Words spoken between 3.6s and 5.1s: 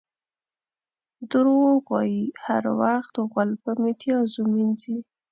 په میتیازو مینځي.